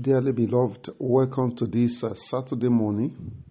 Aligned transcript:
Dearly 0.00 0.32
beloved, 0.32 0.90
welcome 0.98 1.54
to 1.54 1.68
this 1.68 2.02
uh, 2.02 2.14
Saturday 2.14 2.68
morning. 2.68 3.44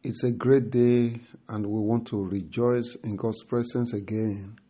It's 0.00 0.22
a 0.22 0.30
great 0.30 0.70
day, 0.70 1.18
and 1.48 1.66
we 1.66 1.80
want 1.80 2.06
to 2.08 2.24
rejoice 2.24 2.94
in 3.02 3.16
God's 3.16 3.42
presence 3.42 3.92
again. 3.94 4.60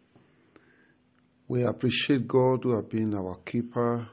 We 1.48 1.64
appreciate 1.64 2.26
God 2.26 2.60
who 2.62 2.74
has 2.76 2.86
been 2.86 3.14
our 3.14 3.36
keeper 3.44 4.08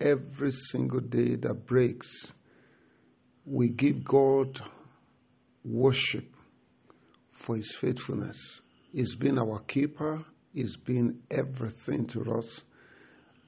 every 0.00 0.50
single 0.50 0.98
day 0.98 1.36
that 1.36 1.66
breaks. 1.66 2.34
We 3.44 3.68
give 3.68 4.02
God 4.02 4.60
worship 5.64 6.34
for 7.30 7.58
His 7.58 7.72
faithfulness. 7.76 8.60
He's 8.90 9.14
been 9.14 9.38
our 9.38 9.60
keeper, 9.60 10.24
He's 10.52 10.76
been 10.76 11.22
everything 11.30 12.06
to 12.08 12.38
us, 12.38 12.64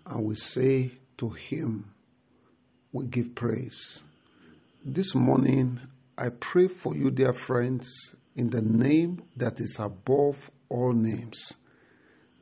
and 0.06 0.24
we 0.24 0.36
say 0.36 0.92
to 1.16 1.30
Him, 1.30 1.94
we 2.92 3.06
give 3.06 3.34
praise. 3.34 4.02
This 4.84 5.14
morning, 5.14 5.80
I 6.16 6.30
pray 6.30 6.68
for 6.68 6.96
you, 6.96 7.10
dear 7.10 7.34
friends, 7.34 8.14
in 8.34 8.50
the 8.50 8.62
name 8.62 9.22
that 9.36 9.60
is 9.60 9.76
above 9.78 10.50
all 10.68 10.92
names, 10.92 11.52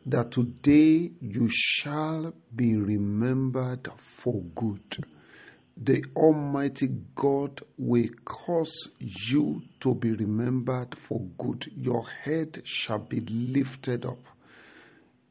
that 0.04 0.30
today 0.30 1.10
you 1.20 1.48
shall 1.51 2.32
be 2.54 2.77
remembered 2.77 3.88
for 3.98 4.40
good. 4.54 5.04
The 5.77 6.04
Almighty 6.14 6.88
God 7.15 7.60
will 7.76 8.09
cause 8.24 8.88
you 8.98 9.62
to 9.80 9.95
be 9.95 10.12
remembered 10.12 10.96
for 10.96 11.20
good. 11.37 11.66
Your 11.76 12.06
head 12.06 12.62
shall 12.65 13.01
be 13.01 13.20
lifted 13.20 14.06
up. 14.06 14.20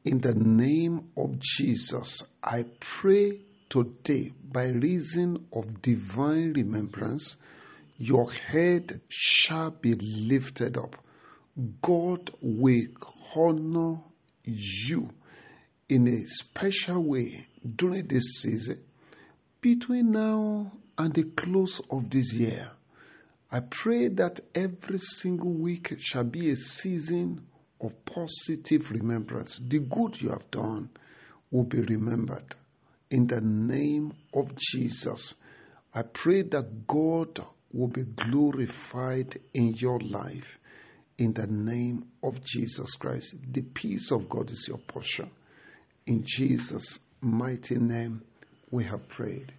In 0.04 0.20
the 0.20 0.34
name 0.34 1.08
of 1.16 1.38
Jesus, 1.40 2.22
I 2.44 2.66
pray 2.78 3.40
today, 3.68 4.32
by 4.52 4.66
reason 4.66 5.46
of 5.52 5.82
divine 5.82 6.52
remembrance, 6.52 7.36
your 7.98 8.30
head 8.30 9.00
shall 9.08 9.70
be 9.70 9.94
lifted 9.94 10.76
up. 10.76 10.96
God 11.82 12.30
will 12.40 12.86
honor 13.34 14.00
you 14.44 15.10
in 15.88 16.06
a 16.08 16.26
special 16.26 17.02
way 17.02 17.46
during 17.74 18.06
this 18.06 18.40
season. 18.40 18.82
Between 19.60 20.12
now 20.12 20.72
and 20.98 21.14
the 21.14 21.24
close 21.24 21.80
of 21.90 22.10
this 22.10 22.32
year, 22.34 22.70
I 23.50 23.60
pray 23.60 24.08
that 24.08 24.40
every 24.54 24.98
single 24.98 25.52
week 25.52 25.94
shall 25.98 26.24
be 26.24 26.50
a 26.50 26.56
season 26.56 27.46
of 27.80 28.04
positive 28.04 28.90
remembrance. 28.90 29.60
The 29.62 29.78
good 29.78 30.20
you 30.20 30.30
have 30.30 30.50
done 30.50 30.90
will 31.50 31.64
be 31.64 31.80
remembered 31.80 32.54
in 33.10 33.26
the 33.26 33.40
name 33.40 34.14
of 34.34 34.54
Jesus. 34.56 35.34
I 35.94 36.02
pray 36.02 36.42
that 36.42 36.86
God 36.86 37.44
will 37.72 37.88
be 37.88 38.04
glorified 38.04 39.38
in 39.54 39.74
your 39.74 39.98
life 40.00 40.58
in 41.18 41.32
the 41.32 41.46
name 41.46 42.06
of 42.22 42.42
Jesus 42.44 42.94
Christ. 42.94 43.34
The 43.50 43.62
peace 43.62 44.10
of 44.10 44.28
God 44.28 44.50
is 44.50 44.66
your 44.68 44.78
portion. 44.78 45.30
In 46.06 46.22
Jesus' 46.24 46.98
mighty 47.20 47.76
name, 47.76 48.22
we 48.70 48.84
have 48.84 49.08
prayed. 49.08 49.52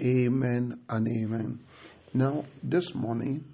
Amen 0.00 0.80
and 0.88 1.08
amen. 1.08 1.60
Now, 2.12 2.44
this 2.62 2.94
morning, 2.94 3.44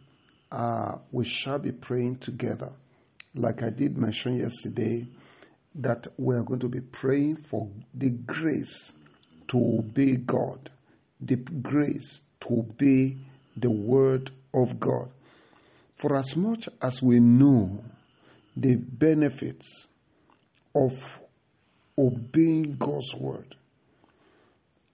uh, 0.51 0.97
we 1.13 1.25
shall 1.25 1.59
be 1.59 1.73
praying 1.73 2.19
together. 2.19 2.73
Like 3.35 3.63
I 3.63 3.71
did 3.71 3.97
mention 3.97 4.39
yesterday, 4.39 5.07
that 5.77 6.09
we 6.17 6.35
are 6.35 6.43
going 6.43 6.61
to 6.61 6.69
be 6.69 6.81
praying 6.81 7.37
for 7.37 7.69
the 7.95 8.11
grace 8.11 8.93
to 9.49 9.79
obey 9.79 10.17
God, 10.17 10.71
the 11.21 11.37
grace 11.37 12.23
to 12.41 12.61
obey 12.61 13.17
the 13.57 13.71
word 13.71 14.31
of 14.55 14.79
God. 14.79 15.11
For 15.97 16.17
as 16.17 16.37
much 16.37 16.69
as 16.81 17.03
we 17.03 17.19
know 17.19 17.85
the 18.57 18.77
benefits 18.77 19.89
of 20.75 20.93
obeying 21.97 22.77
God's 22.79 23.15
word, 23.17 23.57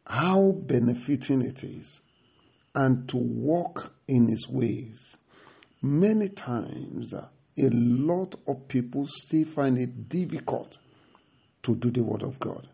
how 0.06 0.52
benefiting 0.56 1.42
it 1.42 1.62
is, 1.62 2.00
and 2.74 3.08
to 3.08 3.16
walk 3.16 3.94
in 4.08 4.28
his 4.28 4.48
ways, 4.48 5.16
many 5.82 6.28
times 6.28 7.12
a 7.12 7.28
lot 7.56 8.34
of 8.46 8.66
people 8.68 9.06
still 9.06 9.44
find 9.44 9.78
it 9.78 10.08
difficult 10.08 10.78
to 11.62 11.76
do 11.76 11.90
the 11.90 12.02
word 12.02 12.22
of 12.22 12.38
God. 12.38 12.68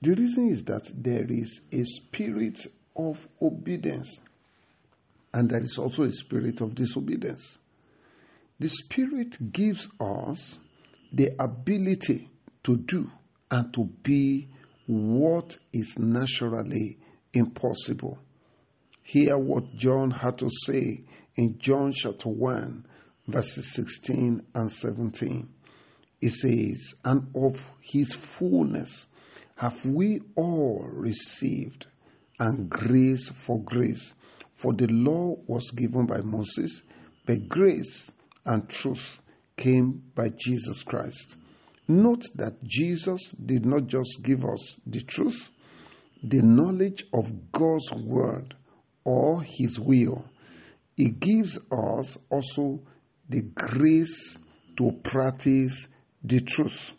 The 0.00 0.14
reason 0.14 0.50
is 0.50 0.62
that 0.64 0.90
there 0.94 1.26
is 1.28 1.60
a 1.72 1.84
spirit 1.84 2.60
of 2.96 3.26
obedience 3.42 4.20
and 5.32 5.50
there 5.50 5.62
is 5.62 5.76
also 5.78 6.04
a 6.04 6.12
spirit 6.12 6.60
of 6.60 6.74
disobedience. 6.74 7.58
The 8.60 8.68
spirit 8.68 9.52
gives 9.52 9.88
us 10.00 10.58
the 11.12 11.30
ability 11.38 12.30
to 12.64 12.76
do 12.76 13.10
and 13.50 13.72
to 13.74 13.84
be 14.02 14.48
what 14.86 15.56
is 15.72 15.98
naturally 15.98 16.98
impossible. 17.32 18.18
Hear 19.02 19.38
what 19.38 19.74
John 19.76 20.10
had 20.10 20.38
to 20.38 20.48
say 20.66 21.02
in 21.36 21.58
John 21.58 21.92
chapter 21.92 22.28
1, 22.28 22.86
verses 23.26 23.72
16 23.74 24.42
and 24.54 24.72
17. 24.72 25.48
It 26.20 26.32
says, 26.32 26.94
And 27.04 27.30
of 27.34 27.54
his 27.80 28.14
fullness 28.14 29.06
have 29.58 29.84
we 29.84 30.20
all 30.36 30.88
received, 30.88 31.86
and 32.38 32.70
grace 32.70 33.28
for 33.28 33.60
grace. 33.60 34.14
For 34.54 34.72
the 34.72 34.86
law 34.86 35.36
was 35.46 35.70
given 35.72 36.06
by 36.06 36.20
Moses, 36.20 36.82
but 37.26 37.48
grace 37.48 38.10
and 38.46 38.68
truth 38.68 39.18
came 39.56 40.02
by 40.14 40.30
Jesus 40.38 40.84
Christ. 40.84 41.36
Note 41.88 42.24
that 42.36 42.62
Jesus 42.62 43.32
did 43.32 43.66
not 43.66 43.88
just 43.88 44.22
give 44.22 44.44
us 44.44 44.78
the 44.86 45.00
truth, 45.00 45.50
the 46.22 46.42
knowledge 46.42 47.04
of 47.12 47.50
God's 47.50 47.92
word 47.92 48.54
or 49.04 49.42
his 49.42 49.80
will. 49.80 50.24
He 50.96 51.08
gives 51.08 51.58
us 51.72 52.16
also 52.30 52.80
the 53.28 53.42
grace 53.42 54.38
to 54.76 54.92
practice 55.02 55.88
the 56.22 56.40
truth. 56.40 56.92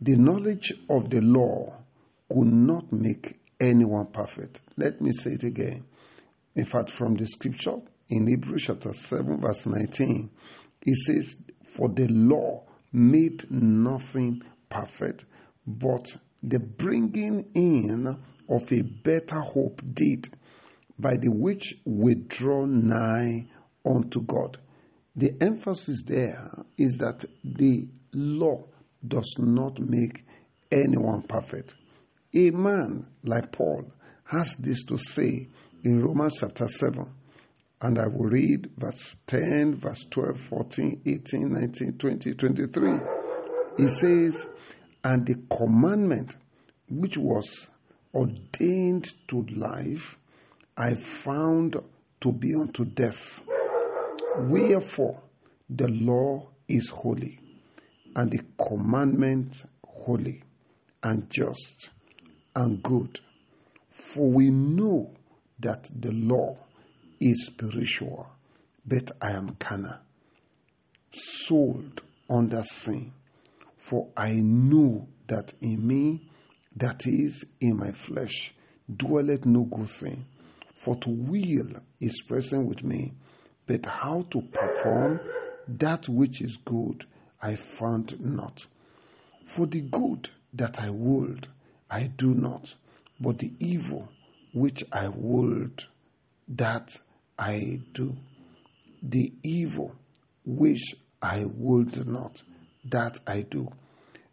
The 0.00 0.16
knowledge 0.16 0.72
of 0.90 1.10
the 1.10 1.20
law 1.20 1.77
could 2.30 2.52
not 2.52 2.92
make 2.92 3.38
anyone 3.60 4.06
perfect. 4.06 4.60
Let 4.76 5.00
me 5.00 5.12
say 5.12 5.30
it 5.32 5.44
again. 5.44 5.84
In 6.54 6.64
fact, 6.64 6.90
from 6.90 7.14
the 7.14 7.26
scripture 7.26 7.76
in 8.08 8.26
Hebrews 8.26 8.64
chapter 8.66 8.92
7, 8.92 9.40
verse 9.40 9.66
19, 9.66 10.30
it 10.82 10.96
says, 11.06 11.36
For 11.76 11.88
the 11.88 12.08
law 12.08 12.64
made 12.92 13.50
nothing 13.50 14.42
perfect, 14.68 15.24
but 15.66 16.06
the 16.42 16.58
bringing 16.58 17.50
in 17.54 18.06
of 18.48 18.62
a 18.72 18.82
better 18.82 19.40
hope 19.40 19.82
did, 19.92 20.28
by 20.98 21.16
the 21.16 21.30
which 21.30 21.76
we 21.84 22.14
draw 22.14 22.64
nigh 22.64 23.46
unto 23.84 24.22
God. 24.22 24.58
The 25.14 25.32
emphasis 25.40 26.02
there 26.06 26.50
is 26.76 26.96
that 26.98 27.24
the 27.44 27.88
law 28.12 28.64
does 29.06 29.36
not 29.38 29.78
make 29.78 30.24
anyone 30.70 31.22
perfect. 31.22 31.74
A 32.34 32.50
man 32.50 33.06
like 33.24 33.52
Paul 33.52 33.90
has 34.24 34.56
this 34.56 34.82
to 34.84 34.98
say 34.98 35.48
in 35.82 36.02
Romans 36.02 36.36
chapter 36.40 36.68
7. 36.68 37.06
And 37.80 37.98
I 37.98 38.06
will 38.08 38.26
read 38.26 38.70
verse 38.76 39.16
10, 39.26 39.76
verse 39.76 40.04
12, 40.10 40.38
14, 40.38 41.02
18, 41.06 41.52
19, 41.52 41.92
20, 41.96 42.34
23. 42.34 42.92
He 43.78 43.88
says, 43.88 44.46
And 45.02 45.24
the 45.24 45.36
commandment 45.48 46.36
which 46.90 47.16
was 47.16 47.68
ordained 48.12 49.08
to 49.28 49.46
life, 49.54 50.18
I 50.76 50.94
found 50.94 51.76
to 52.20 52.32
be 52.32 52.54
unto 52.54 52.84
death. 52.84 53.42
Wherefore, 54.36 55.22
the 55.70 55.88
law 55.88 56.48
is 56.66 56.90
holy, 56.90 57.38
and 58.14 58.30
the 58.30 58.40
commandment 58.58 59.62
holy, 59.84 60.42
and 61.02 61.30
just, 61.30 61.90
and 62.54 62.82
good. 62.82 63.20
For 63.88 64.30
we 64.30 64.50
know 64.50 65.14
that 65.60 65.90
the 65.94 66.12
law 66.12 66.56
is 67.20 67.46
spiritual, 67.46 68.28
but 68.86 69.10
I 69.20 69.32
am 69.32 69.56
carnal, 69.56 69.96
sold 71.12 72.02
under 72.28 72.62
sin. 72.62 73.12
For 73.76 74.08
I 74.16 74.34
know 74.34 75.08
that 75.28 75.52
in 75.60 75.86
me, 75.86 76.28
that 76.76 77.06
is 77.06 77.44
in 77.60 77.76
my 77.76 77.92
flesh, 77.92 78.54
dwelleth 78.94 79.44
no 79.44 79.64
good 79.64 79.90
thing. 79.90 80.26
For 80.74 80.96
to 80.96 81.10
will 81.10 81.80
is 82.00 82.22
present 82.22 82.66
with 82.66 82.84
me, 82.84 83.14
but 83.66 83.84
how 83.84 84.26
to 84.30 84.42
perform 84.42 85.20
that 85.66 86.08
which 86.08 86.40
is 86.40 86.56
good 86.64 87.04
I 87.42 87.56
found 87.56 88.20
not. 88.20 88.66
For 89.44 89.66
the 89.66 89.80
good 89.80 90.30
that 90.54 90.80
I 90.80 90.90
would, 90.90 91.48
I 91.90 92.10
do 92.16 92.34
not, 92.34 92.74
but 93.20 93.38
the 93.38 93.52
evil 93.58 94.08
which 94.52 94.84
I 94.92 95.08
would 95.08 95.84
that 96.48 96.88
I 97.38 97.80
do. 97.92 98.16
The 99.02 99.32
evil 99.42 99.94
which 100.44 100.94
I 101.22 101.44
would 101.44 102.06
not 102.06 102.42
that 102.84 103.18
I 103.26 103.42
do. 103.42 103.68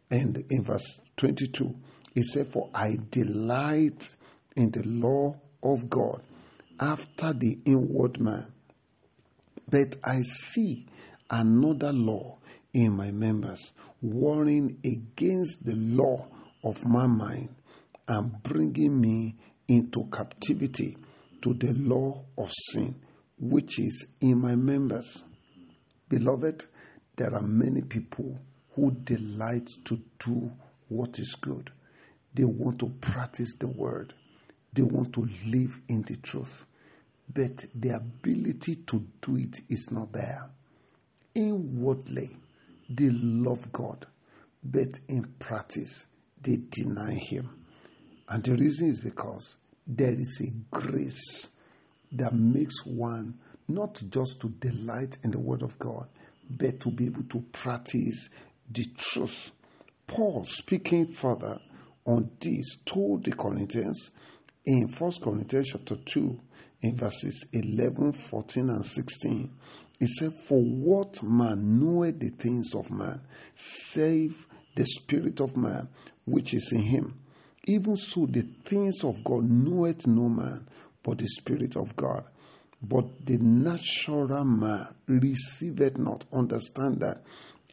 And 0.10 0.44
in 0.50 0.64
verse 0.64 1.02
22, 1.18 1.76
it 2.16 2.26
said, 2.26 2.48
For 2.48 2.70
I 2.74 2.98
delight 3.10 4.10
in 4.56 4.72
the 4.72 4.84
law 4.84 5.36
of 5.64 5.90
God 5.90 6.22
after 6.80 7.34
the 7.34 7.60
inward 7.66 8.20
man. 8.20 8.52
But 9.70 9.98
I 10.04 10.22
see 10.22 10.88
another 11.30 11.92
law 11.92 12.38
in 12.74 12.94
my 12.94 13.12
members, 13.12 13.74
warring 14.02 14.78
against 14.84 15.66
the 15.66 15.76
law 15.76 16.28
of 16.66 16.86
my 16.86 17.08
mind 17.08 17.56
and 18.08 18.44
bringing 18.44 19.00
me 19.00 19.36
into 19.68 20.06
captivity 20.12 20.98
to 21.42 21.54
the 21.54 21.74
law 21.74 22.26
of 22.38 22.52
sin 22.72 22.96
which 23.40 23.80
is 23.80 24.08
in 24.22 24.40
my 24.40 24.56
members. 24.56 25.24
Beloved, 26.10 26.66
there 27.16 27.34
are 27.34 27.42
many 27.42 27.82
people 27.82 28.40
who 28.76 28.92
delight 28.92 29.70
to 29.86 30.02
do 30.20 30.52
what 30.90 31.20
is 31.20 31.36
good. 31.40 31.72
They 32.34 32.44
want 32.44 32.80
to 32.80 32.90
practice 33.02 33.54
the 33.56 33.68
word. 33.68 34.14
They 34.74 34.84
want 34.84 35.14
to 35.14 35.28
live 35.48 35.80
in 35.88 36.04
the 36.04 36.18
truth. 36.18 36.66
But 37.34 37.66
the 37.74 37.96
ability 37.96 38.76
to 38.88 39.06
do 39.22 39.38
it 39.38 39.62
is 39.70 39.90
not 39.92 40.12
there. 40.12 40.50
Inwardly, 41.34 42.38
they 42.90 43.10
love 43.10 43.72
God, 43.72 44.06
but 44.64 45.00
in 45.08 45.24
practice, 45.40 46.06
they 46.46 46.60
deny 46.70 47.14
Him. 47.14 47.50
And 48.30 48.44
the 48.44 48.56
reason 48.56 48.90
is 48.90 49.02
because 49.02 49.58
there 49.86 50.14
is 50.14 50.42
a 50.42 50.52
grace 50.72 51.50
that 52.12 52.34
makes 52.34 52.86
one 52.86 53.40
not 53.68 54.02
just 54.10 54.40
to 54.42 54.50
delight 54.50 55.18
in 55.24 55.32
the 55.32 55.40
Word 55.40 55.64
of 55.64 55.78
God, 55.80 56.08
but 56.50 56.80
to 56.82 56.92
be 56.92 57.08
able 57.08 57.24
to 57.24 57.42
practice 57.52 58.30
the 58.70 58.86
truth. 58.98 59.52
Paul, 60.08 60.44
speaking 60.46 61.08
further 61.08 61.60
on 62.06 62.30
this, 62.40 62.78
told 62.86 63.26
the 63.26 63.32
Corinthians 63.32 64.12
in 64.66 64.88
1 64.98 65.12
Corinthians 65.22 65.70
chapter 65.72 65.96
2, 65.96 66.40
in 66.82 66.96
verses 66.96 67.46
11, 67.52 68.14
14, 68.14 68.70
and 68.70 68.86
16, 68.86 69.52
he 70.00 70.08
said, 70.08 70.32
For 70.48 70.60
what 70.60 71.24
man 71.24 71.80
knoweth 71.80 72.20
the 72.20 72.30
things 72.30 72.74
of 72.76 72.92
man, 72.92 73.22
save 73.56 74.46
the 74.76 74.86
Spirit 74.86 75.40
of 75.40 75.58
man 75.58 75.90
which 76.26 76.54
is 76.54 76.72
in 76.72 76.84
him? 76.84 77.20
Even 77.68 77.98
so, 77.98 78.28
the 78.28 78.44
things 78.66 79.04
of 79.04 79.24
God 79.24 79.50
knoweth 79.50 80.06
no 80.06 80.30
man, 80.30 80.68
but 81.04 81.18
the 81.18 81.28
Spirit 81.28 81.76
of 81.76 81.96
God. 81.96 82.24
But 82.82 83.26
the 83.26 83.38
natural 83.38 84.44
man 84.44 84.88
receiveth 85.08 85.98
not. 85.98 86.26
Understand 86.32 87.00
that. 87.00 87.24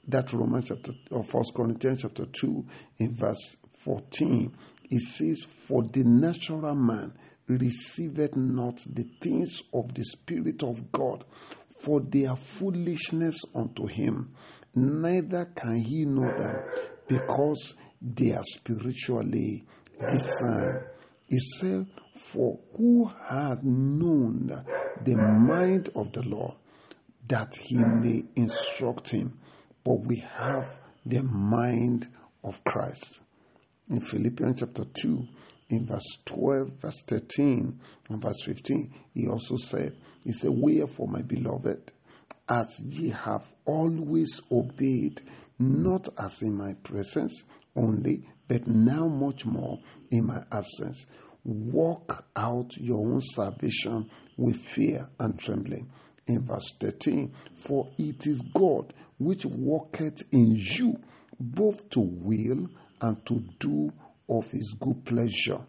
That 0.09 0.33
Romans 0.33 0.67
chapter 0.69 0.93
or 1.11 1.23
First 1.23 1.53
Corinthians 1.55 2.03
chapter 2.03 2.25
2 2.27 2.67
in 2.99 3.15
verse 3.15 3.57
14. 3.85 4.53
It 4.91 5.01
says, 5.01 5.45
For 5.69 5.83
the 5.83 6.05
natural 6.05 6.75
man 6.75 7.13
receiveth 7.47 8.37
not 8.37 8.79
the 8.87 9.05
things 9.21 9.63
of 9.73 9.95
the 9.95 10.05
Spirit 10.05 10.63
of 10.63 10.91
God, 10.91 11.25
for 11.85 12.01
they 12.01 12.27
are 12.27 12.37
foolishness 12.37 13.45
unto 13.55 13.87
him. 13.87 14.35
Neither 14.75 15.47
can 15.55 15.77
he 15.77 16.05
know 16.05 16.27
them, 16.27 16.63
because 17.09 17.75
they 18.01 18.33
are 18.33 18.45
spiritually 18.45 19.65
discerned. 20.01 20.85
He 21.29 21.39
said, 21.39 21.87
For 22.33 22.59
who 22.77 23.11
hath 23.29 23.63
known 23.63 24.65
the 25.03 25.17
mind 25.17 25.91
of 25.95 26.13
the 26.13 26.23
Lord 26.23 26.55
that 27.29 27.55
he 27.55 27.77
may 27.77 28.25
instruct 28.37 29.11
him? 29.11 29.39
But 29.85 30.01
we 30.07 30.25
have 30.37 30.79
the 31.05 31.23
mind 31.23 32.09
of 32.45 32.63
Christ. 32.65 33.21
In 33.89 34.01
Philippians 34.01 34.61
chapter 34.61 34.85
2, 34.85 35.27
in 35.71 35.87
verse 35.87 36.19
12, 36.27 36.69
verse 36.81 37.03
13, 37.07 37.81
and 38.09 38.23
verse 38.23 38.43
15, 38.45 38.93
he 39.15 39.27
also 39.27 39.57
said, 39.57 39.97
He 40.25 40.33
said, 40.33 40.51
Wherefore, 40.53 41.09
my 41.09 41.23
beloved, 41.23 41.91
as 42.49 42.83
ye 42.85 43.11
have 43.11 43.43
always 43.65 44.41
obeyed, 44.51 45.21
Mm. 45.61 45.83
not 45.83 46.09
as 46.19 46.43
in 46.43 46.57
my 46.57 46.75
presence 46.83 47.45
only, 47.77 48.29
but 48.49 48.67
now 48.67 49.07
much 49.09 49.45
more 49.45 49.79
in 50.11 50.27
my 50.27 50.43
absence. 50.51 51.07
Walk 51.45 52.25
out 52.37 52.71
your 52.77 52.99
own 53.07 53.21
salvation 53.21 54.09
with 54.37 54.57
fear 54.57 55.09
and 55.19 55.39
trembling. 55.39 55.91
In 56.27 56.45
verse 56.45 56.73
13, 56.81 57.35
for 57.67 57.89
it 57.99 58.27
is 58.27 58.41
God 58.55 58.93
which 59.19 59.45
worketh 59.45 60.23
in 60.31 60.57
you 60.57 60.97
both 61.39 61.89
to 61.91 62.01
will 62.01 62.69
and 63.01 63.27
to 63.27 63.43
do 63.59 63.93
of 64.29 64.45
his 64.53 64.75
good 64.79 65.05
pleasure, 65.05 65.61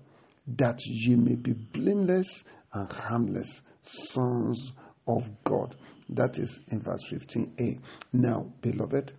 that 0.48 0.80
ye 0.86 1.16
may 1.16 1.36
be 1.36 1.54
blameless 1.54 2.44
and 2.74 2.92
harmless 2.92 3.62
sons 3.82 4.74
of 5.08 5.44
God. 5.44 5.76
That 6.10 6.38
is 6.38 6.60
in 6.68 6.82
verse 6.82 7.04
15a. 7.12 7.80
Now, 8.14 8.54
beloved, 8.62 9.14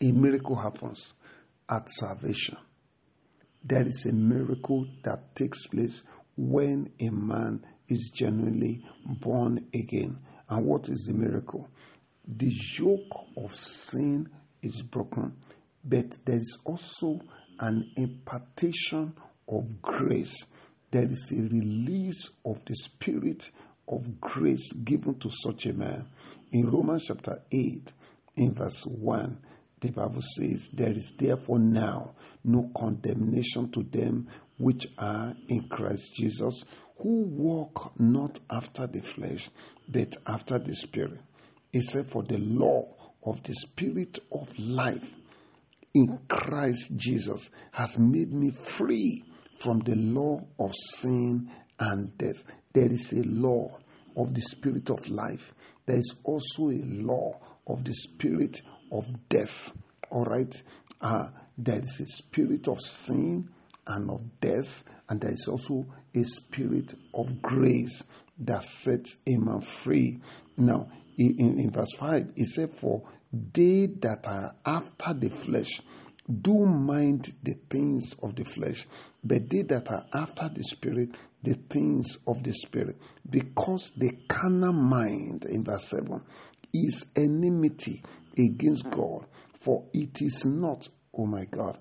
a 0.00 0.12
miracle 0.12 0.56
happens 0.56 1.14
at 1.68 1.88
salvation. 1.90 2.56
There 3.64 3.86
is 3.86 4.06
a 4.06 4.12
miracle 4.12 4.86
that 5.02 5.34
takes 5.34 5.66
place 5.66 6.02
when 6.36 6.92
a 7.00 7.10
man 7.10 7.64
is 7.88 8.10
genuinely 8.14 8.84
born 9.04 9.66
again. 9.74 10.18
And 10.48 10.66
what 10.66 10.88
is 10.88 11.06
the 11.06 11.14
miracle? 11.14 11.68
The 12.26 12.52
yoke 12.78 13.26
of 13.36 13.54
sin 13.54 14.28
is 14.62 14.82
broken, 14.82 15.36
but 15.84 16.18
there 16.24 16.36
is 16.36 16.58
also 16.64 17.20
an 17.58 17.90
impartation 17.96 19.14
of 19.48 19.80
grace. 19.80 20.44
There 20.90 21.06
is 21.06 21.32
a 21.36 21.42
release 21.42 22.30
of 22.44 22.64
the 22.64 22.74
spirit 22.74 23.50
of 23.88 24.20
grace 24.20 24.72
given 24.72 25.18
to 25.20 25.30
such 25.30 25.66
a 25.66 25.72
man. 25.72 26.06
In 26.52 26.70
Romans 26.70 27.04
chapter 27.06 27.42
8, 27.50 27.92
in 28.36 28.54
verse 28.54 28.84
1, 28.86 29.38
the 29.80 29.90
Bible 29.90 30.22
says, 30.22 30.70
There 30.72 30.92
is 30.92 31.12
therefore 31.18 31.58
now 31.58 32.14
no 32.44 32.70
condemnation 32.76 33.70
to 33.72 33.82
them 33.82 34.28
which 34.58 34.86
are 34.98 35.34
in 35.48 35.68
Christ 35.68 36.14
Jesus, 36.16 36.64
who 36.98 37.24
walk 37.24 37.92
not 37.98 38.38
after 38.50 38.86
the 38.86 39.02
flesh, 39.02 39.50
but 39.88 40.16
after 40.26 40.58
the 40.58 40.74
Spirit. 40.74 41.20
He 41.72 41.82
said, 41.82 42.06
For 42.10 42.22
the 42.22 42.38
law 42.38 42.88
of 43.24 43.42
the 43.42 43.52
Spirit 43.52 44.18
of 44.32 44.48
life 44.58 45.14
in 45.94 46.18
Christ 46.28 46.92
Jesus 46.96 47.50
has 47.72 47.98
made 47.98 48.32
me 48.32 48.50
free 48.50 49.24
from 49.58 49.80
the 49.80 49.96
law 49.96 50.40
of 50.58 50.74
sin 50.74 51.50
and 51.78 52.16
death. 52.16 52.44
There 52.72 52.92
is 52.92 53.12
a 53.12 53.22
law 53.28 53.78
of 54.16 54.34
the 54.34 54.42
Spirit 54.42 54.88
of 54.90 54.98
life, 55.08 55.52
there 55.86 55.98
is 55.98 56.14
also 56.24 56.70
a 56.70 56.82
law 56.84 57.38
of 57.66 57.84
the 57.84 57.92
Spirit 57.92 58.60
of 58.92 59.28
death. 59.28 59.72
All 60.10 60.24
right? 60.24 60.54
Uh, 61.00 61.28
there 61.58 61.78
is 61.78 62.00
a 62.00 62.06
spirit 62.06 62.68
of 62.68 62.80
sin 62.80 63.48
and 63.86 64.10
of 64.10 64.40
death, 64.40 64.84
and 65.08 65.20
there 65.20 65.32
is 65.32 65.48
also 65.48 65.86
a 66.14 66.24
spirit 66.24 66.94
of 67.14 67.40
grace 67.40 68.04
that 68.38 68.64
sets 68.64 69.16
a 69.26 69.36
man 69.36 69.60
free. 69.60 70.20
Now, 70.56 70.88
in, 71.16 71.58
in 71.58 71.70
verse 71.70 71.92
5, 71.98 72.32
it 72.36 72.46
said, 72.48 72.70
For 72.74 73.02
they 73.32 73.86
that 73.86 74.26
are 74.26 74.54
after 74.64 75.14
the 75.14 75.30
flesh 75.30 75.80
do 76.28 76.66
mind 76.66 77.34
the 77.42 77.54
things 77.70 78.16
of 78.22 78.34
the 78.34 78.44
flesh, 78.44 78.86
but 79.22 79.48
they 79.48 79.62
that 79.62 79.88
are 79.90 80.06
after 80.12 80.48
the 80.48 80.62
spirit, 80.64 81.10
the 81.42 81.54
things 81.70 82.18
of 82.26 82.42
the 82.42 82.52
spirit. 82.52 82.96
Because 83.28 83.92
the 83.96 84.10
carnal 84.28 84.72
mind, 84.72 85.44
in 85.48 85.64
verse 85.64 85.88
7, 85.88 86.20
is 86.74 87.06
enmity 87.14 88.02
against 88.38 88.90
God, 88.90 89.26
for 89.52 89.84
it 89.92 90.20
is 90.22 90.44
not, 90.44 90.88
oh 91.16 91.26
my 91.26 91.44
God, 91.50 91.78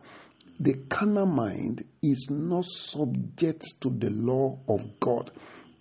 the 0.60 0.74
carnal 0.90 1.26
mind 1.26 1.84
is 2.02 2.28
not 2.30 2.66
subject 2.66 3.82
to 3.82 3.90
the 3.90 4.10
law 4.10 4.58
of 4.70 5.00
God, 5.00 5.32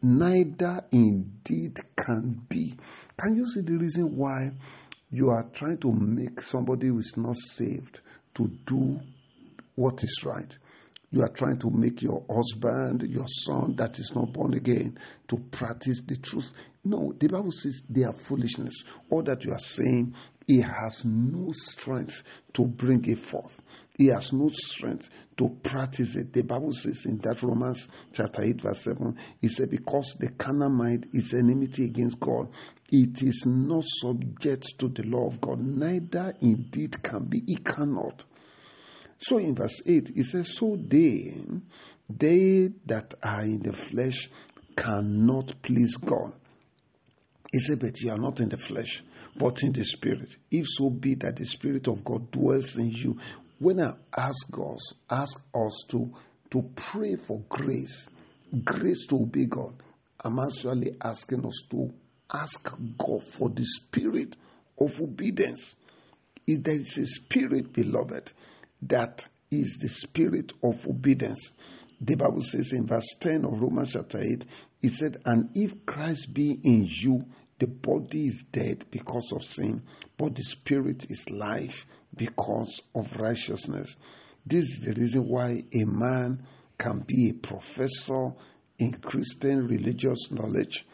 neither 0.03 0.81
indeed 0.91 1.79
can 1.97 2.43
be. 2.49 2.75
Can 3.17 3.37
you 3.37 3.47
see 3.47 3.61
the 3.61 3.77
reason 3.77 4.17
why 4.17 4.51
you 5.11 5.31
are 5.31 5.47
trying 5.53 5.79
to 5.79 5.93
make 5.93 6.43
somebody 6.43 6.89
who 6.89 6.99
is 6.99 7.15
not 7.17 7.37
saved 7.37 8.01
to 8.35 8.51
do 8.67 9.01
what 9.77 10.03
is 10.03 10.23
right? 10.25 10.57
You 11.13 11.23
are 11.23 11.29
trying 11.29 11.59
to 11.61 11.71
make 11.71 12.03
your 12.03 12.25
husband, 12.29 13.03
your 13.09 13.29
son 13.29 13.77
that 13.77 14.01
is 14.01 14.13
not 14.17 14.33
born 14.33 14.55
again, 14.55 14.99
to 15.29 15.37
practice 15.53 16.03
the 16.05 16.17
truth. 16.17 16.53
No, 16.85 17.15
the 17.17 17.29
Bible 17.29 17.53
says 17.53 17.83
they 17.89 18.03
are 18.03 18.13
foolishness. 18.13 18.83
All 19.11 19.23
that 19.23 19.45
you 19.45 19.53
are 19.53 19.59
saying 19.59 20.15
he 20.47 20.61
has 20.61 21.05
no 21.05 21.53
strength 21.53 22.23
to 22.53 22.67
bring 22.67 23.05
it 23.07 23.19
forth. 23.19 23.61
He 23.97 24.07
has 24.07 24.33
no 24.33 24.51
strength 24.53 25.09
to 25.37 25.49
practice 25.63 26.17
it. 26.17 26.33
The 26.33 26.43
Bible 26.43 26.73
says 26.73 27.05
in 27.07 27.19
that 27.19 27.43
Romans 27.43 27.89
chapter 28.13 28.43
8, 28.43 28.61
verse 28.61 28.83
7, 28.83 29.17
it 29.41 29.51
said, 29.51 29.71
Because 29.71 30.17
the 30.19 30.31
carnal 30.31 30.71
mind 30.71 31.07
is 31.13 31.33
enmity 31.33 31.85
against 31.85 32.19
God, 32.21 32.49
it 32.91 33.23
is 33.23 33.45
not 33.47 33.85
subject 33.87 34.79
to 34.79 34.89
the 34.89 35.05
law 35.05 35.29
of 35.29 35.41
God, 35.41 35.61
neither 35.61 36.35
indeed 36.41 37.03
can 37.03 37.25
be, 37.25 37.43
it 37.47 37.65
cannot. 37.65 38.25
So 39.19 39.39
in 39.39 39.55
verse 39.55 39.81
8, 39.87 40.11
it 40.15 40.27
says, 40.27 40.57
So 40.57 40.77
they, 40.77 41.37
they 42.09 42.71
that 42.87 43.15
are 43.23 43.43
in 43.43 43.61
the 43.63 43.73
flesh 43.73 44.29
cannot 44.77 45.63
please 45.63 45.97
God. 45.97 46.33
He 47.53 47.61
said, 47.61 47.79
But 47.79 48.01
you 48.01 48.11
are 48.11 48.19
not 48.19 48.41
in 48.41 48.49
the 48.49 48.57
flesh, 48.57 49.03
but 49.37 49.63
in 49.63 49.73
the 49.73 49.85
spirit. 49.85 50.37
If 50.51 50.67
so 50.69 50.91
be 50.91 51.15
that 51.17 51.37
the 51.37 51.45
spirit 51.45 51.89
of 51.89 52.05
God 52.05 52.31
dwells 52.31 52.77
in 52.77 52.91
you. 52.91 53.19
When 53.59 53.81
I 53.81 53.93
ask 54.17 54.47
us, 54.59 54.95
ask 55.11 55.41
us 55.55 55.85
to, 55.89 56.11
to 56.51 56.71
pray 56.77 57.17
for 57.17 57.41
grace, 57.49 58.09
grace 58.65 59.07
to 59.09 59.17
obey 59.17 59.47
God, 59.47 59.75
I'm 60.25 60.39
actually 60.39 60.97
asking 61.03 61.45
us 61.47 61.63
to 61.71 61.93
ask 62.33 62.69
God 62.99 63.23
for 63.37 63.51
the 63.51 63.65
spirit 63.65 64.37
of 64.79 65.01
obedience. 65.01 65.77
If 66.47 66.63
there 66.63 66.81
is 66.81 66.99
a 66.99 67.07
spirit, 67.07 67.73
beloved, 67.73 68.33
that 68.83 69.25
is 69.51 69.79
the 69.81 69.89
spirit 69.89 70.53
of 70.63 70.75
obedience. 70.87 71.53
The 72.01 72.17
Bible 72.17 72.43
says 72.43 72.73
in 72.73 72.87
verse 72.87 73.07
10 73.21 73.45
of 73.45 73.61
Romans 73.61 73.93
chapter 73.93 74.21
8, 74.21 74.45
it 74.83 74.93
said, 74.93 75.17
And 75.25 75.51
if 75.55 75.87
Christ 75.87 76.35
be 76.35 76.59
in 76.63 76.87
you, 76.89 77.25
the 77.59 77.67
body 77.67 78.27
is 78.27 78.45
dead 78.51 78.85
because 78.91 79.33
of 79.33 79.45
sin, 79.45 79.83
but 80.19 80.35
the 80.35 80.43
spirit 80.43 81.07
is 81.09 81.31
life 81.31 81.87
because 82.17 82.81
of 82.95 83.17
righteousness. 83.17 83.97
This 84.47 84.65
is 84.65 84.85
the 84.85 84.93
reason 84.93 85.29
why 85.29 85.63
a 85.73 85.85
man 85.85 86.47
can 86.79 87.01
be 87.01 87.31
a 87.31 87.35
professor 87.35 88.33
in 88.79 88.93
Christian 88.95 89.67
religious 89.67 90.31
knowledge, 90.31 90.85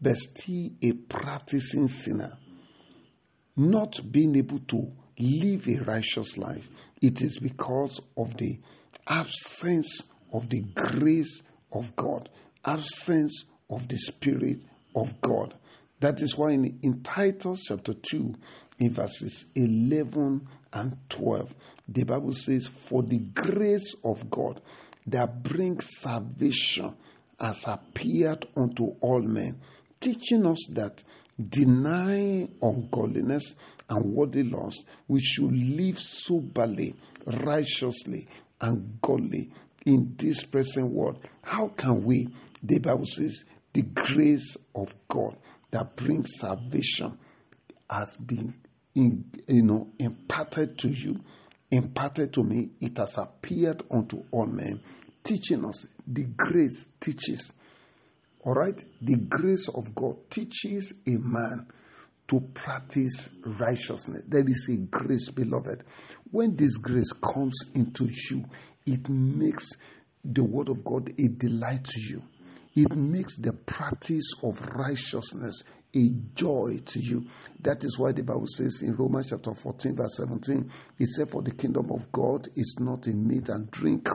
but 0.00 0.16
still 0.16 0.70
a 0.82 0.92
practicing 0.92 1.88
sinner, 1.88 2.38
not 3.56 3.98
being 4.10 4.36
able 4.36 4.58
to 4.60 4.92
live 5.18 5.68
a 5.68 5.84
righteous 5.84 6.36
life. 6.36 6.68
It 7.00 7.20
is 7.20 7.38
because 7.38 8.00
of 8.16 8.36
the 8.36 8.58
absence 9.06 10.00
of 10.32 10.48
the 10.48 10.62
grace 10.74 11.42
of 11.72 11.94
God, 11.94 12.28
absence 12.64 13.44
of 13.70 13.86
the 13.88 13.98
Spirit 13.98 14.62
of 14.94 15.20
God. 15.20 15.54
That 16.00 16.20
is 16.20 16.36
why 16.36 16.52
in, 16.52 16.78
in 16.82 17.02
Titus 17.02 17.64
chapter 17.68 17.94
2, 17.94 18.34
in 18.78 18.92
verses 18.92 19.46
11 19.54 20.46
and 20.72 20.96
12, 21.08 21.54
the 21.88 22.04
Bible 22.04 22.32
says, 22.32 22.66
For 22.66 23.02
the 23.02 23.18
grace 23.18 23.94
of 24.04 24.28
God 24.30 24.60
that 25.06 25.42
brings 25.42 25.98
salvation 26.00 26.94
has 27.40 27.64
appeared 27.66 28.46
unto 28.56 28.94
all 29.00 29.22
men, 29.22 29.60
teaching 30.00 30.46
us 30.46 30.66
that 30.74 31.02
denying 31.38 32.54
ungodliness 32.60 33.54
and 33.88 34.04
worldly 34.12 34.42
lust, 34.42 34.84
we 35.06 35.20
should 35.20 35.52
live 35.52 35.98
soberly, 35.98 36.94
righteously, 37.26 38.26
and 38.60 38.98
godly 39.00 39.50
in 39.84 40.14
this 40.18 40.44
present 40.44 40.90
world. 40.90 41.18
How 41.42 41.68
can 41.68 42.04
we? 42.04 42.28
The 42.62 42.78
Bible 42.78 43.06
says, 43.06 43.44
the 43.72 43.82
grace 43.82 44.56
of 44.74 44.94
God 45.08 45.36
that 45.70 45.96
brings 45.96 46.30
salvation 46.38 47.18
has 47.88 48.16
been 48.16 48.54
in, 48.94 49.24
you 49.46 49.62
know 49.62 49.88
imparted 49.98 50.78
to 50.78 50.88
you 50.88 51.20
imparted 51.70 52.32
to 52.32 52.42
me. 52.44 52.70
It 52.80 52.96
has 52.98 53.18
appeared 53.18 53.82
unto 53.90 54.24
all 54.30 54.46
men 54.46 54.80
teaching 55.22 55.64
us. 55.64 55.86
The 56.06 56.24
grace 56.24 56.88
teaches. 57.00 57.52
All 58.44 58.54
right? 58.54 58.82
The 59.02 59.16
grace 59.16 59.68
of 59.68 59.94
god 59.94 60.30
teaches 60.30 60.92
a 61.06 61.10
man 61.18 61.66
to 62.28 62.40
practice 62.54 63.30
righteousness. 63.44 64.22
There 64.26 64.44
is 64.44 64.68
a 64.70 64.76
grace 64.76 65.30
beloved. 65.30 65.82
When 66.30 66.56
this 66.56 66.76
grace 66.76 67.12
comes 67.12 67.56
into 67.74 68.08
you 68.30 68.44
it 68.84 69.08
makes 69.08 69.68
the 70.24 70.42
word 70.44 70.68
of 70.68 70.84
god 70.84 71.12
a 71.18 71.28
delight 71.28 71.84
to 71.84 72.00
you 72.00 72.22
it 72.76 72.94
makes 72.94 73.38
the 73.38 73.54
practice 73.54 74.30
of 74.42 74.60
righteousness 74.74 75.64
a 75.94 76.10
joy 76.34 76.78
to 76.84 77.00
you. 77.00 77.26
That 77.60 77.82
is 77.82 77.98
why 77.98 78.12
the 78.12 78.22
Bible 78.22 78.46
says 78.46 78.82
in 78.82 78.94
Romans 78.96 79.30
chapter 79.30 79.54
14, 79.54 79.96
verse 79.96 80.18
17, 80.18 80.70
it 80.98 81.08
said, 81.08 81.30
For 81.30 81.42
the 81.42 81.52
kingdom 81.52 81.90
of 81.90 82.12
God 82.12 82.48
is 82.54 82.76
not 82.78 83.06
in 83.06 83.26
meat 83.26 83.48
and 83.48 83.70
drink. 83.70 84.06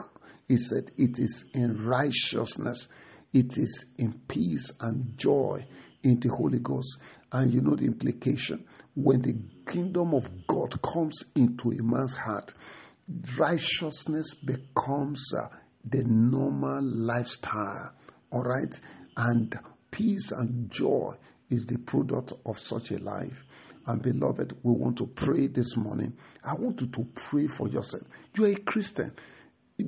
He 0.46 0.58
said, 0.58 0.92
It 0.96 1.18
is 1.18 1.44
in 1.54 1.84
righteousness, 1.84 2.86
it 3.32 3.58
is 3.58 3.86
in 3.98 4.12
peace 4.28 4.70
and 4.80 5.18
joy 5.18 5.66
in 6.04 6.20
the 6.20 6.28
Holy 6.28 6.60
Ghost. 6.60 6.98
And 7.32 7.52
you 7.52 7.62
know 7.62 7.74
the 7.74 7.86
implication. 7.86 8.64
When 8.94 9.22
the 9.22 9.34
kingdom 9.72 10.14
of 10.14 10.46
God 10.46 10.80
comes 10.82 11.24
into 11.34 11.72
a 11.72 11.82
man's 11.82 12.14
heart, 12.14 12.54
righteousness 13.36 14.34
becomes 14.34 15.32
uh, 15.34 15.48
the 15.84 16.04
normal 16.04 16.82
lifestyle 16.82 17.92
all 18.32 18.42
right? 18.42 18.80
And 19.16 19.54
peace 19.90 20.32
and 20.32 20.70
joy 20.70 21.14
is 21.50 21.66
the 21.66 21.78
product 21.78 22.32
of 22.46 22.58
such 22.58 22.90
a 22.90 22.98
life. 22.98 23.46
And 23.86 24.00
beloved, 24.00 24.56
we 24.62 24.72
want 24.72 24.96
to 24.98 25.06
pray 25.06 25.48
this 25.48 25.76
morning. 25.76 26.16
I 26.42 26.54
want 26.54 26.80
you 26.80 26.86
to 26.88 27.06
pray 27.14 27.46
for 27.46 27.68
yourself. 27.68 28.04
You 28.36 28.46
are 28.46 28.52
a 28.52 28.56
Christian. 28.56 29.12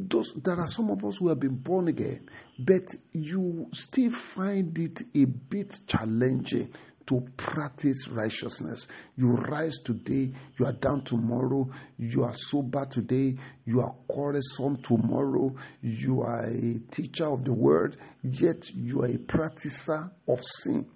Does, 0.09 0.35
there 0.35 0.59
are 0.59 0.67
some 0.67 0.91
of 0.91 1.05
us 1.05 1.19
who 1.19 1.29
have 1.29 1.39
been 1.39 1.57
born 1.57 1.89
again, 1.89 2.29
but 2.59 2.83
you 3.13 3.69
still 3.73 4.11
find 4.11 4.77
it 4.79 5.03
a 5.15 5.25
bit 5.25 5.81
challenging 5.87 6.73
to 7.07 7.27
practice 7.37 8.09
righteousness. 8.09 8.87
You 9.17 9.37
rise 9.37 9.79
today, 9.85 10.33
you 10.59 10.67
are 10.67 10.73
down 10.73 11.03
tomorrow, 11.03 11.69
you 11.99 12.25
are 12.25 12.35
sober 12.35 12.87
today, 12.87 13.37
you 13.65 13.81
are 13.81 13.95
quarrelsome 14.09 14.79
tomorrow, 14.79 15.55
you 15.83 16.23
are 16.23 16.47
a 16.47 16.79
teacher 16.91 17.27
of 17.27 17.45
the 17.45 17.53
word, 17.53 17.97
yet 18.23 18.71
you 18.75 19.03
are 19.03 19.09
a 19.09 19.19
practicer 19.19 20.11
of 20.29 20.41
sin. 20.43 20.87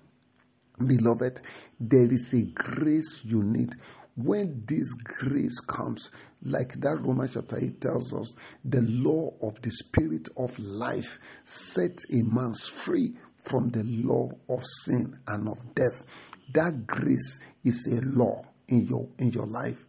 Beloved, 0.85 1.41
there 1.81 2.13
is 2.13 2.33
a 2.35 2.43
grace 2.43 3.23
you 3.25 3.43
need. 3.43 3.75
When 4.17 4.65
this 4.67 4.93
grace 4.95 5.61
comes, 5.61 6.11
like 6.43 6.75
that 6.81 7.01
Romans 7.01 7.33
chapter 7.35 7.59
8 7.61 7.81
tells 7.81 8.15
us, 8.15 8.35
the 8.65 8.83
law 8.83 9.33
of 9.43 9.61
the 9.63 9.71
spirit 9.71 10.29
of 10.37 10.59
life 10.59 11.19
sets 11.45 12.05
a 12.13 12.23
man 12.23 12.53
free 12.55 13.15
from 13.49 13.71
the 13.71 13.83
law 13.85 14.31
of 14.49 14.65
sin 14.85 15.19
and 15.27 15.49
of 15.49 15.75
death. 15.75 16.05
That 16.53 16.87
grace 16.87 17.39
is 17.65 17.87
a 17.87 18.01
law 18.03 18.43
in 18.69 18.87
your 18.87 19.09
in 19.19 19.31
your 19.31 19.47
life. 19.47 19.85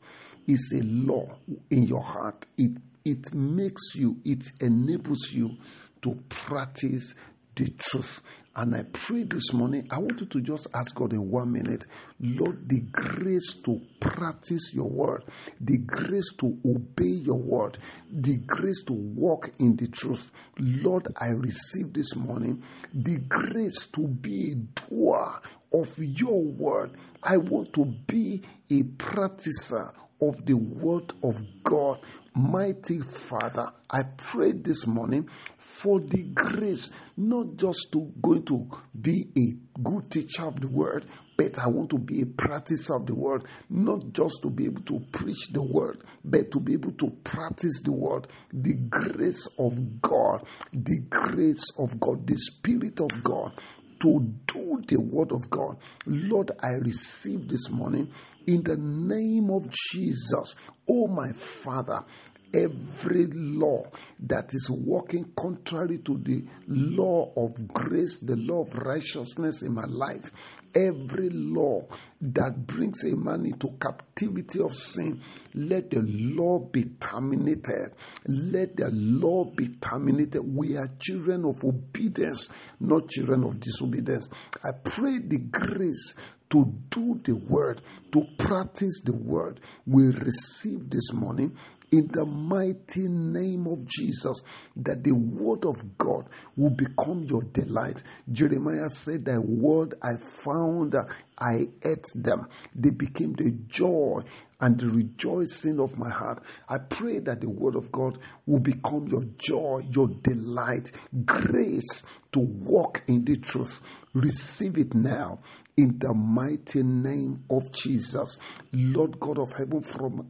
It's 0.47 0.73
a 0.73 0.81
law 0.83 1.37
in 1.69 1.83
your 1.83 2.03
heart. 2.03 2.45
It 2.57 2.71
it 3.05 3.33
makes 3.33 3.95
you, 3.95 4.17
it 4.25 4.51
enables 4.59 5.31
you 5.31 5.57
to 6.01 6.15
practice 6.29 7.13
the 7.59 7.69
truth. 7.77 8.21
And 8.55 8.75
I 8.75 8.83
pray 8.91 9.23
this 9.23 9.53
morning, 9.53 9.87
I 9.91 9.99
want 9.99 10.19
you 10.19 10.25
to 10.25 10.41
just 10.41 10.67
ask 10.73 10.95
God 10.95 11.13
in 11.13 11.29
one 11.29 11.51
minute, 11.51 11.85
Lord, 12.19 12.67
the 12.67 12.79
grace 12.79 13.53
to 13.65 13.79
practice 13.99 14.73
your 14.73 14.89
word, 14.89 15.23
the 15.61 15.77
grace 15.77 16.33
to 16.39 16.57
obey 16.65 17.21
your 17.23 17.37
word, 17.37 17.77
the 18.11 18.37
grace 18.37 18.83
to 18.85 18.93
walk 18.93 19.51
in 19.59 19.75
the 19.75 19.87
truth. 19.87 20.31
Lord, 20.57 21.07
I 21.17 21.27
receive 21.27 21.93
this 21.93 22.15
morning 22.15 22.63
the 22.93 23.17
grace 23.17 23.85
to 23.87 24.07
be 24.07 24.51
a 24.51 24.55
doer 24.55 25.39
of 25.73 25.97
your 25.99 26.41
word. 26.41 26.97
I 27.21 27.37
want 27.37 27.73
to 27.73 27.85
be 27.85 28.41
a 28.69 28.83
practicer 28.83 29.93
of 30.21 30.45
the 30.45 30.55
word 30.55 31.13
of 31.23 31.41
God. 31.63 31.99
Mighty 32.35 32.99
Father, 32.99 33.71
I 33.89 34.03
pray 34.03 34.51
this 34.51 34.85
morning 34.85 35.29
for 35.57 35.99
the 35.99 36.23
grace, 36.23 36.89
not 37.17 37.55
just 37.57 37.91
to 37.93 38.11
going 38.21 38.43
to 38.45 38.69
be 38.99 39.27
a 39.37 39.79
good 39.81 40.11
teacher 40.11 40.45
of 40.45 40.59
the 40.61 40.67
word, 40.67 41.05
but 41.37 41.57
I 41.57 41.67
want 41.67 41.89
to 41.91 41.97
be 41.97 42.21
a 42.21 42.25
practicer 42.25 42.95
of 42.99 43.07
the 43.07 43.15
word, 43.15 43.45
not 43.69 44.13
just 44.13 44.41
to 44.43 44.49
be 44.49 44.65
able 44.65 44.81
to 44.83 44.99
preach 45.11 45.47
the 45.51 45.61
word, 45.63 46.03
but 46.23 46.51
to 46.51 46.59
be 46.59 46.73
able 46.73 46.91
to 46.93 47.09
practice 47.23 47.81
the 47.81 47.91
word. 47.91 48.27
The 48.53 48.75
grace 48.75 49.47
of 49.57 50.01
God, 50.01 50.45
the 50.71 50.99
grace 51.09 51.71
of 51.77 51.99
God, 51.99 52.27
the 52.27 52.37
Spirit 52.37 53.01
of 53.01 53.23
God 53.23 53.53
to 54.01 54.33
do 54.47 54.81
the 54.87 54.97
word 54.97 55.31
of 55.31 55.49
God. 55.49 55.77
Lord, 56.05 56.51
I 56.63 56.69
receive 56.69 57.47
this 57.49 57.69
morning 57.69 58.11
in 58.49 58.63
the 58.63 58.77
name 58.77 59.51
of 59.51 59.69
Jesus. 59.69 60.55
Oh, 60.89 61.05
my 61.05 61.31
Father, 61.33 62.03
every 62.51 63.27
law 63.27 63.83
that 64.19 64.49
is 64.55 64.71
working 64.71 65.31
contrary 65.37 65.99
to 65.99 66.17
the 66.17 66.43
law 66.67 67.31
of 67.37 67.67
grace, 67.67 68.17
the 68.17 68.35
law 68.35 68.63
of 68.63 68.73
righteousness 68.73 69.61
in 69.61 69.71
my 69.75 69.85
life, 69.85 70.31
every 70.73 71.29
law 71.29 71.85
that 72.21 72.65
brings 72.65 73.03
a 73.03 73.15
man 73.15 73.45
into 73.45 73.69
captivity 73.79 74.59
of 74.59 74.73
sin, 74.73 75.21
let 75.53 75.91
the 75.91 76.01
law 76.01 76.57
be 76.57 76.85
terminated. 76.99 77.93
Let 78.25 78.75
the 78.77 78.89
law 78.91 79.45
be 79.45 79.67
terminated. 79.79 80.41
We 80.41 80.75
are 80.75 80.89
children 80.99 81.45
of 81.45 81.63
obedience, 81.63 82.49
not 82.79 83.09
children 83.09 83.43
of 83.43 83.59
disobedience. 83.59 84.27
I 84.63 84.71
pray 84.83 85.19
the 85.19 85.37
grace 85.37 86.15
to 86.49 86.73
do 86.89 87.19
the 87.23 87.35
word, 87.35 87.81
to 88.11 88.25
practice 88.37 89.01
the 89.03 89.13
word, 89.13 89.59
we 89.85 90.07
receive 90.07 90.89
this 90.89 91.13
morning 91.13 91.55
in 91.91 92.07
the 92.11 92.25
mighty 92.25 93.07
name 93.07 93.67
of 93.67 93.85
Jesus, 93.87 94.43
that 94.75 95.03
the 95.03 95.11
word 95.11 95.65
of 95.65 95.97
God 95.97 96.27
will 96.55 96.69
become 96.69 97.23
your 97.23 97.43
delight. 97.43 98.03
Jeremiah 98.31 98.89
said, 98.89 99.25
Thy 99.25 99.39
word 99.39 99.95
I 100.01 100.11
found, 100.43 100.95
I 101.37 101.67
ate 101.83 102.05
them. 102.15 102.47
They 102.75 102.91
became 102.91 103.33
the 103.33 103.51
joy 103.67 104.21
and 104.61 104.77
the 104.77 104.87
rejoicing 104.87 105.79
of 105.79 105.97
my 105.97 106.09
heart. 106.09 106.43
I 106.67 106.77
pray 106.77 107.19
that 107.19 107.41
the 107.41 107.49
word 107.49 107.75
of 107.75 107.91
God 107.91 108.19
will 108.45 108.59
become 108.59 109.07
your 109.07 109.23
joy, 109.37 109.83
your 109.89 110.09
delight, 110.09 110.91
grace 111.25 112.03
to 112.33 112.39
walk 112.39 113.03
in 113.07 113.23
the 113.25 113.37
truth. 113.37 113.81
Receive 114.13 114.77
it 114.77 114.93
now 114.93 115.39
in 115.79 115.97
the 115.97 116.13
mighty 116.13 116.83
name 116.83 117.41
of 117.49 117.71
Jesus. 117.71 118.37
Lord 118.73 119.17
God 119.17 119.39
of 119.39 119.53
heaven, 119.57 119.81
from 119.81 120.29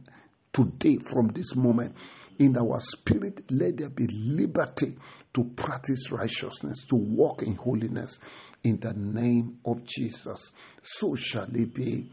today, 0.52 0.98
from 0.98 1.28
this 1.28 1.56
moment, 1.56 1.96
in 2.38 2.56
our 2.56 2.78
spirit, 2.78 3.42
let 3.50 3.76
there 3.78 3.88
be 3.88 4.06
liberty 4.06 4.96
to 5.34 5.44
practice 5.56 6.12
righteousness, 6.12 6.86
to 6.88 6.94
walk 6.94 7.42
in 7.42 7.56
holiness 7.56 8.20
in 8.62 8.78
the 8.78 8.92
name 8.92 9.58
of 9.64 9.84
Jesus. 9.84 10.52
So 10.84 11.16
shall 11.16 11.52
it 11.52 11.74
be. 11.74 12.08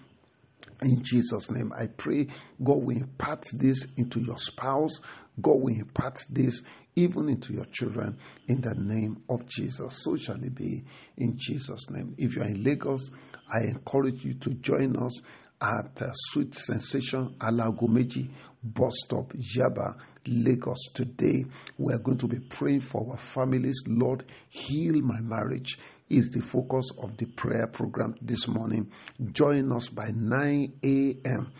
In 0.81 1.03
Jesus' 1.03 1.51
name, 1.51 1.71
I 1.77 1.87
pray 1.87 2.27
God 2.63 2.83
will 2.83 2.97
impart 2.97 3.45
this 3.53 3.85
into 3.97 4.19
your 4.19 4.37
spouse. 4.37 4.99
God 5.39 5.61
will 5.61 5.75
impart 5.75 6.25
this 6.29 6.61
even 6.95 7.29
into 7.29 7.53
your 7.53 7.65
children 7.65 8.17
in 8.47 8.61
the 8.61 8.73
name 8.73 9.21
of 9.29 9.47
Jesus. 9.47 10.03
So 10.03 10.15
shall 10.15 10.43
it 10.43 10.55
be 10.55 10.83
in 11.17 11.37
Jesus' 11.37 11.89
name. 11.91 12.15
If 12.17 12.35
you 12.35 12.41
are 12.41 12.47
in 12.47 12.63
Lagos, 12.63 13.11
I 13.53 13.59
encourage 13.63 14.25
you 14.25 14.33
to 14.35 14.53
join 14.55 14.95
us 14.97 15.21
at 15.61 16.01
uh, 16.01 16.11
Sweet 16.13 16.53
Sensation 16.53 17.35
Alagomeji 17.39 18.29
bus 18.63 18.93
stop, 19.05 19.33
Yaba, 19.55 19.95
Lagos 20.25 20.89
today. 20.93 21.45
We 21.77 21.93
are 21.93 21.99
going 21.99 22.17
to 22.19 22.27
be 22.27 22.39
praying 22.39 22.81
for 22.81 23.11
our 23.11 23.17
families. 23.17 23.81
Lord, 23.87 24.25
heal 24.49 25.01
my 25.01 25.19
marriage 25.21 25.77
is 26.09 26.29
the 26.29 26.41
focus 26.41 26.89
of 27.01 27.17
the 27.17 27.25
prayer 27.25 27.67
program 27.67 28.15
this 28.21 28.47
morning. 28.47 28.91
Join 29.31 29.71
us 29.71 29.89
by 29.89 30.09
9 30.13 30.73
a.m. 30.83 31.51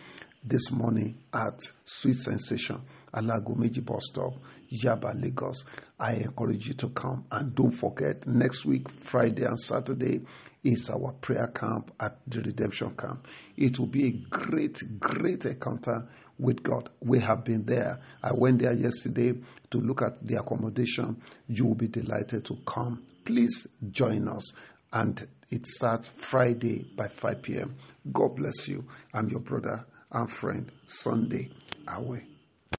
this 0.44 0.70
morning 0.70 1.18
at 1.32 1.60
Sweet 1.84 2.16
Sensation 2.16 2.80
Alagomeji 3.12 3.84
bus 3.84 4.06
stop, 4.10 4.34
Yaba, 4.72 5.20
Lagos. 5.20 5.64
I 5.98 6.14
encourage 6.14 6.68
you 6.68 6.74
to 6.74 6.88
come 6.90 7.24
and 7.32 7.54
don't 7.54 7.72
forget 7.72 8.26
next 8.26 8.64
week, 8.64 8.88
Friday 8.88 9.44
and 9.44 9.58
Saturday, 9.58 10.20
is 10.64 10.90
our 10.90 11.12
prayer 11.20 11.48
camp 11.48 11.92
at 12.00 12.18
the 12.26 12.40
redemption 12.42 12.90
camp. 12.96 13.26
It 13.56 13.78
will 13.78 13.86
be 13.86 14.06
a 14.08 14.10
great, 14.12 14.98
great 15.00 15.44
encounter 15.46 16.08
with 16.38 16.62
God. 16.62 16.88
We 17.00 17.20
have 17.20 17.44
been 17.44 17.64
there. 17.64 18.00
I 18.22 18.32
went 18.32 18.60
there 18.60 18.72
yesterday 18.74 19.34
to 19.70 19.78
look 19.78 20.02
at 20.02 20.26
the 20.26 20.36
accommodation. 20.38 21.20
You 21.48 21.66
will 21.66 21.74
be 21.74 21.88
delighted 21.88 22.44
to 22.46 22.56
come. 22.66 23.02
Please 23.24 23.66
join 23.90 24.28
us. 24.28 24.52
And 24.92 25.26
it 25.50 25.66
starts 25.66 26.10
Friday 26.10 26.86
by 26.96 27.08
5 27.08 27.42
p.m. 27.42 27.76
God 28.12 28.36
bless 28.36 28.68
you. 28.68 28.84
I'm 29.12 29.28
your 29.28 29.40
brother 29.40 29.84
and 30.12 30.30
friend, 30.30 30.70
Sunday 30.86 31.50
Away. 31.88 32.24